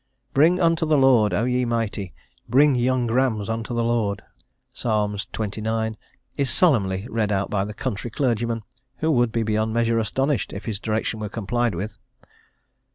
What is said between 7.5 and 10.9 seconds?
by the country clergyman, who would be beyond measure astonished if his